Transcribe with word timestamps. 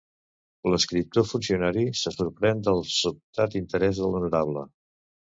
L'escriptor 0.73 1.25
funcionari 1.31 1.83
se 2.03 2.13
sorprèn 2.15 2.63
del 2.67 2.81
sobtat 2.93 3.57
interès 3.59 3.99
de 4.01 4.09
l'honorable. 4.15 4.65